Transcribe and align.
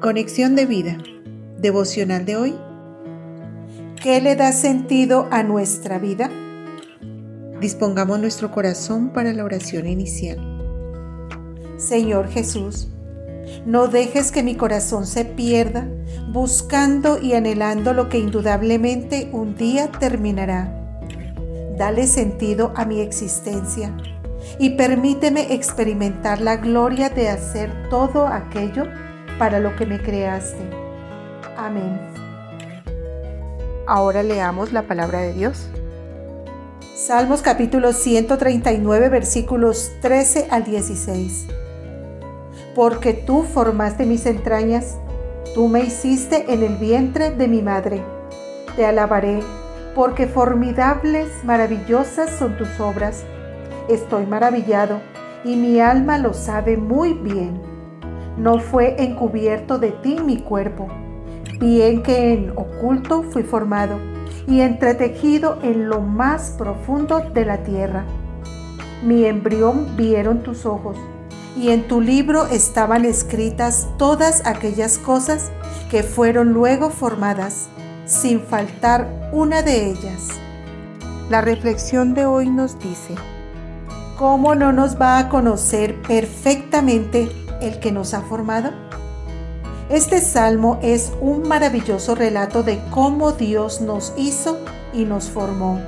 Conexión 0.00 0.56
de 0.56 0.64
vida. 0.64 0.96
Devocional 1.58 2.24
de 2.24 2.34
hoy. 2.34 2.54
¿Qué 4.02 4.22
le 4.22 4.34
da 4.34 4.50
sentido 4.52 5.28
a 5.30 5.42
nuestra 5.42 5.98
vida? 5.98 6.30
Dispongamos 7.60 8.18
nuestro 8.18 8.50
corazón 8.50 9.10
para 9.10 9.34
la 9.34 9.44
oración 9.44 9.86
inicial. 9.86 10.38
Señor 11.76 12.28
Jesús, 12.28 12.88
no 13.66 13.88
dejes 13.88 14.32
que 14.32 14.42
mi 14.42 14.54
corazón 14.54 15.04
se 15.04 15.26
pierda 15.26 15.86
buscando 16.32 17.20
y 17.20 17.34
anhelando 17.34 17.92
lo 17.92 18.08
que 18.08 18.16
indudablemente 18.16 19.28
un 19.32 19.54
día 19.54 19.92
terminará. 19.92 20.96
Dale 21.76 22.06
sentido 22.06 22.72
a 22.74 22.86
mi 22.86 23.00
existencia 23.00 23.94
y 24.58 24.70
permíteme 24.70 25.52
experimentar 25.52 26.40
la 26.40 26.56
gloria 26.56 27.10
de 27.10 27.28
hacer 27.28 27.70
todo 27.90 28.26
aquello 28.26 28.84
para 29.40 29.58
lo 29.58 29.74
que 29.74 29.86
me 29.86 29.98
creaste. 29.98 30.60
Amén. 31.56 31.98
Ahora 33.86 34.22
leamos 34.22 34.70
la 34.70 34.82
palabra 34.82 35.20
de 35.20 35.32
Dios. 35.32 35.66
Salmos 36.94 37.40
capítulo 37.40 37.94
139 37.94 39.08
versículos 39.08 39.92
13 40.02 40.48
al 40.50 40.64
16. 40.64 41.46
Porque 42.74 43.14
tú 43.14 43.44
formaste 43.44 44.04
mis 44.04 44.26
entrañas, 44.26 44.98
tú 45.54 45.68
me 45.68 45.80
hiciste 45.80 46.52
en 46.52 46.62
el 46.62 46.76
vientre 46.76 47.30
de 47.30 47.48
mi 47.48 47.62
madre. 47.62 48.02
Te 48.76 48.84
alabaré, 48.84 49.40
porque 49.94 50.26
formidables, 50.26 51.28
maravillosas 51.44 52.30
son 52.38 52.58
tus 52.58 52.78
obras. 52.78 53.24
Estoy 53.88 54.26
maravillado, 54.26 55.00
y 55.44 55.56
mi 55.56 55.80
alma 55.80 56.18
lo 56.18 56.34
sabe 56.34 56.76
muy 56.76 57.14
bien. 57.14 57.69
No 58.40 58.58
fue 58.58 58.94
encubierto 59.02 59.78
de 59.78 59.90
ti 59.90 60.16
mi 60.24 60.38
cuerpo, 60.38 60.88
bien 61.58 62.02
que 62.02 62.32
en 62.32 62.52
oculto 62.56 63.22
fui 63.22 63.42
formado 63.42 63.98
y 64.46 64.62
entretejido 64.62 65.58
en 65.62 65.90
lo 65.90 66.00
más 66.00 66.54
profundo 66.56 67.20
de 67.34 67.44
la 67.44 67.58
tierra. 67.64 68.06
Mi 69.04 69.26
embrión 69.26 69.94
vieron 69.94 70.42
tus 70.42 70.64
ojos, 70.64 70.96
y 71.54 71.68
en 71.68 71.86
tu 71.86 72.00
libro 72.00 72.46
estaban 72.46 73.04
escritas 73.04 73.90
todas 73.98 74.46
aquellas 74.46 74.96
cosas 74.96 75.50
que 75.90 76.02
fueron 76.02 76.54
luego 76.54 76.88
formadas, 76.88 77.68
sin 78.06 78.40
faltar 78.40 79.30
una 79.34 79.60
de 79.60 79.90
ellas. 79.90 80.28
La 81.28 81.42
reflexión 81.42 82.14
de 82.14 82.24
hoy 82.24 82.48
nos 82.48 82.78
dice, 82.78 83.16
¿cómo 84.16 84.54
no 84.54 84.72
nos 84.72 84.98
va 84.98 85.18
a 85.18 85.28
conocer 85.28 86.00
perfectamente 86.00 87.28
el 87.60 87.78
que 87.80 87.92
nos 87.92 88.14
ha 88.14 88.22
formado? 88.22 88.70
Este 89.90 90.20
salmo 90.20 90.78
es 90.82 91.12
un 91.20 91.48
maravilloso 91.48 92.14
relato 92.14 92.62
de 92.62 92.80
cómo 92.90 93.32
Dios 93.32 93.80
nos 93.80 94.12
hizo 94.16 94.58
y 94.92 95.04
nos 95.04 95.30
formó. 95.30 95.80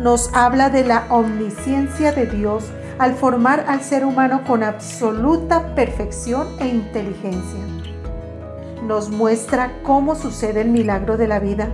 Nos 0.00 0.30
habla 0.34 0.70
de 0.70 0.84
la 0.84 1.06
omnisciencia 1.08 2.10
de 2.10 2.26
Dios 2.26 2.64
al 2.98 3.14
formar 3.14 3.64
al 3.68 3.80
ser 3.80 4.04
humano 4.04 4.42
con 4.44 4.64
absoluta 4.64 5.74
perfección 5.76 6.48
e 6.58 6.66
inteligencia. 6.66 7.60
Nos 8.86 9.08
muestra 9.10 9.72
cómo 9.84 10.16
sucede 10.16 10.62
el 10.62 10.70
milagro 10.70 11.16
de 11.16 11.28
la 11.28 11.38
vida, 11.38 11.68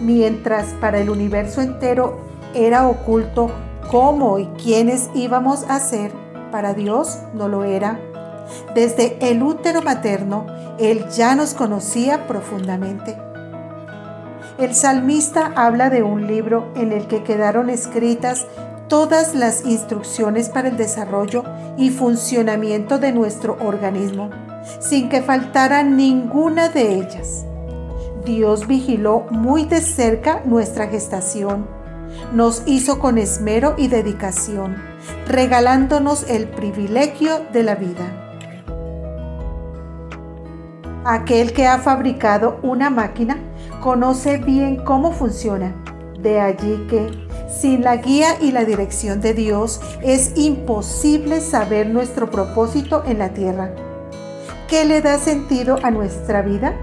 mientras 0.00 0.66
para 0.80 0.98
el 0.98 1.08
universo 1.08 1.60
entero 1.60 2.18
era 2.52 2.88
oculto 2.88 3.48
cómo 3.92 4.40
y 4.40 4.46
quiénes 4.60 5.08
íbamos 5.14 5.64
a 5.68 5.78
ser, 5.78 6.10
para 6.50 6.74
Dios 6.74 7.20
no 7.32 7.46
lo 7.46 7.62
era 7.62 8.00
desde 8.74 9.30
el 9.30 9.42
útero 9.42 9.82
materno, 9.82 10.46
Él 10.78 11.06
ya 11.08 11.34
nos 11.34 11.54
conocía 11.54 12.26
profundamente. 12.26 13.16
El 14.58 14.74
salmista 14.74 15.52
habla 15.56 15.90
de 15.90 16.02
un 16.02 16.26
libro 16.26 16.72
en 16.76 16.92
el 16.92 17.08
que 17.08 17.24
quedaron 17.24 17.70
escritas 17.70 18.46
todas 18.88 19.34
las 19.34 19.64
instrucciones 19.64 20.48
para 20.48 20.68
el 20.68 20.76
desarrollo 20.76 21.42
y 21.76 21.90
funcionamiento 21.90 22.98
de 22.98 23.12
nuestro 23.12 23.56
organismo, 23.60 24.30
sin 24.78 25.08
que 25.08 25.22
faltara 25.22 25.82
ninguna 25.82 26.68
de 26.68 26.94
ellas. 26.94 27.44
Dios 28.24 28.66
vigiló 28.66 29.26
muy 29.30 29.64
de 29.64 29.80
cerca 29.80 30.42
nuestra 30.44 30.86
gestación, 30.86 31.66
nos 32.32 32.62
hizo 32.66 32.98
con 32.98 33.18
esmero 33.18 33.74
y 33.76 33.88
dedicación, 33.88 34.76
regalándonos 35.26 36.24
el 36.28 36.48
privilegio 36.48 37.40
de 37.52 37.62
la 37.64 37.74
vida. 37.74 38.23
Aquel 41.06 41.52
que 41.52 41.66
ha 41.66 41.76
fabricado 41.80 42.58
una 42.62 42.88
máquina 42.88 43.36
conoce 43.82 44.38
bien 44.38 44.76
cómo 44.76 45.12
funciona. 45.12 45.74
De 46.18 46.40
allí 46.40 46.86
que, 46.88 47.10
sin 47.60 47.82
la 47.82 47.96
guía 47.96 48.40
y 48.40 48.52
la 48.52 48.64
dirección 48.64 49.20
de 49.20 49.34
Dios, 49.34 49.82
es 50.00 50.32
imposible 50.34 51.42
saber 51.42 51.90
nuestro 51.90 52.30
propósito 52.30 53.02
en 53.06 53.18
la 53.18 53.34
tierra. 53.34 53.70
¿Qué 54.66 54.86
le 54.86 55.02
da 55.02 55.18
sentido 55.18 55.78
a 55.82 55.90
nuestra 55.90 56.40
vida? 56.40 56.74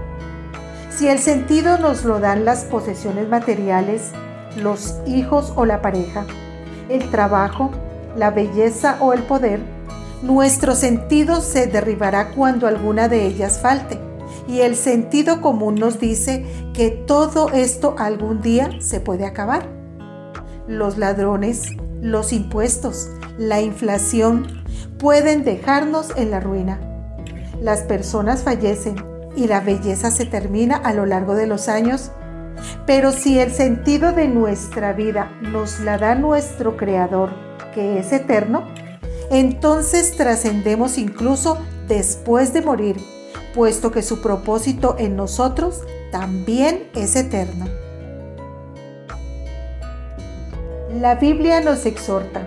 Si 0.88 1.08
el 1.08 1.18
sentido 1.18 1.78
nos 1.78 2.04
lo 2.04 2.20
dan 2.20 2.44
las 2.44 2.62
posesiones 2.62 3.28
materiales, 3.28 4.12
los 4.56 5.00
hijos 5.04 5.52
o 5.56 5.66
la 5.66 5.82
pareja, 5.82 6.26
el 6.88 7.10
trabajo, 7.10 7.72
la 8.16 8.30
belleza 8.30 8.98
o 9.00 9.14
el 9.14 9.24
poder, 9.24 9.58
nuestro 10.22 10.76
sentido 10.76 11.40
se 11.40 11.66
derribará 11.66 12.28
cuando 12.28 12.68
alguna 12.68 13.08
de 13.08 13.26
ellas 13.26 13.58
falte 13.60 14.11
y 14.48 14.60
el 14.60 14.76
sentido 14.76 15.40
común 15.40 15.76
nos 15.76 16.00
dice 16.00 16.44
que 16.74 16.90
todo 16.90 17.50
esto 17.50 17.94
algún 17.98 18.40
día 18.40 18.70
se 18.80 19.00
puede 19.00 19.24
acabar. 19.24 19.68
Los 20.66 20.98
ladrones, 20.98 21.70
los 22.00 22.32
impuestos, 22.32 23.10
la 23.38 23.60
inflación 23.60 24.46
pueden 24.98 25.44
dejarnos 25.44 26.12
en 26.16 26.30
la 26.30 26.40
ruina. 26.40 26.80
Las 27.60 27.82
personas 27.82 28.42
fallecen 28.42 28.96
y 29.36 29.46
la 29.46 29.60
belleza 29.60 30.10
se 30.10 30.26
termina 30.26 30.76
a 30.76 30.92
lo 30.92 31.06
largo 31.06 31.34
de 31.34 31.46
los 31.46 31.68
años. 31.68 32.10
Pero 32.86 33.12
si 33.12 33.38
el 33.38 33.52
sentido 33.52 34.12
de 34.12 34.28
nuestra 34.28 34.92
vida 34.92 35.32
nos 35.40 35.80
la 35.80 35.98
da 35.98 36.14
nuestro 36.14 36.76
Creador, 36.76 37.30
que 37.74 37.98
es 37.98 38.12
eterno, 38.12 38.64
entonces 39.30 40.16
trascendemos 40.16 40.98
incluso 40.98 41.58
después 41.88 42.52
de 42.52 42.62
morir 42.62 42.96
puesto 43.54 43.90
que 43.90 44.02
su 44.02 44.20
propósito 44.20 44.96
en 44.98 45.16
nosotros 45.16 45.82
también 46.10 46.88
es 46.94 47.16
eterno. 47.16 47.66
La 51.00 51.14
Biblia 51.14 51.60
nos 51.60 51.86
exhorta, 51.86 52.42